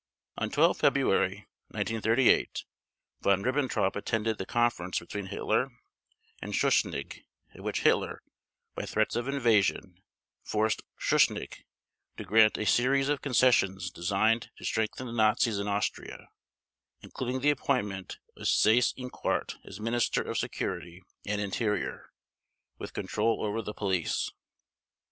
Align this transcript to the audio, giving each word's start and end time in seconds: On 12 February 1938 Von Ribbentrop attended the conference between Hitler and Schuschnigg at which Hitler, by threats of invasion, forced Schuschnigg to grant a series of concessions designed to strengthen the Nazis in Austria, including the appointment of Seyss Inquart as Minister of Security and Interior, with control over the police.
On 0.35 0.49
12 0.49 0.79
February 0.79 1.45
1938 1.67 2.65
Von 3.21 3.43
Ribbentrop 3.43 3.95
attended 3.95 4.39
the 4.39 4.47
conference 4.47 4.97
between 4.97 5.27
Hitler 5.27 5.69
and 6.41 6.53
Schuschnigg 6.55 7.23
at 7.53 7.61
which 7.61 7.81
Hitler, 7.81 8.23
by 8.73 8.87
threats 8.87 9.15
of 9.15 9.27
invasion, 9.27 10.01
forced 10.41 10.81
Schuschnigg 10.99 11.65
to 12.17 12.23
grant 12.23 12.57
a 12.57 12.65
series 12.65 13.09
of 13.09 13.21
concessions 13.21 13.91
designed 13.91 14.49
to 14.57 14.65
strengthen 14.65 15.05
the 15.05 15.13
Nazis 15.13 15.59
in 15.59 15.67
Austria, 15.67 16.29
including 17.01 17.41
the 17.41 17.51
appointment 17.51 18.17
of 18.35 18.47
Seyss 18.47 18.95
Inquart 18.97 19.57
as 19.63 19.79
Minister 19.79 20.23
of 20.23 20.35
Security 20.39 21.03
and 21.27 21.39
Interior, 21.39 22.09
with 22.79 22.93
control 22.93 23.45
over 23.45 23.61
the 23.61 23.75
police. 23.75 24.31